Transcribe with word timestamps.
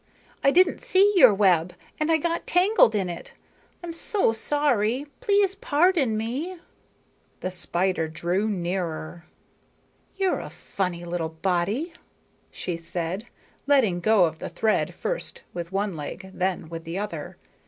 "I 0.43 0.49
didn't 0.49 0.81
see 0.81 1.13
your 1.15 1.31
web 1.31 1.75
and 1.99 2.11
I 2.11 2.17
got 2.17 2.47
tangled 2.47 2.95
in 2.95 3.07
it. 3.07 3.33
I'm 3.83 3.93
so 3.93 4.31
sorry. 4.31 5.05
Please 5.19 5.53
pardon 5.53 6.17
me." 6.17 6.57
The 7.41 7.51
spider 7.51 8.07
drew 8.07 8.49
nearer. 8.49 9.27
"You're 10.17 10.39
a 10.39 10.49
funny 10.49 11.05
little 11.05 11.29
body," 11.29 11.93
she 12.49 12.77
said, 12.77 13.27
letting 13.67 13.99
go 13.99 14.25
of 14.25 14.39
the 14.39 14.49
thread 14.49 14.95
first 14.95 15.43
with 15.53 15.71
one 15.71 15.95
leg, 15.95 16.31
then 16.33 16.67
with 16.67 16.83
the 16.83 16.97
other. 16.97 17.37